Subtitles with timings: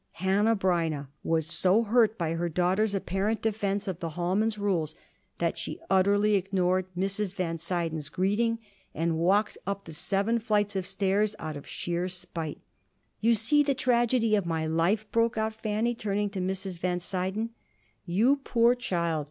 [0.17, 4.95] Hanneh Breineh was so hurt by her daughter's apparent defense of the hallman's rules
[5.37, 7.35] that she utterly ignored Mrs.
[7.35, 8.57] Van Suyden's greeting
[8.95, 12.59] and walked up the seven flights of stairs out of sheer spite.
[13.19, 16.79] "You see the tragedy of my life?" broke out Fanny, turning to Mrs.
[16.79, 17.49] Van Suyden.
[18.03, 19.19] "You poor child!